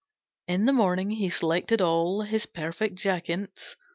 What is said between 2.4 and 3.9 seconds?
perfect jacinths.